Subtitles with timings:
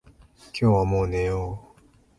[0.59, 1.81] 今日はもう寝よう。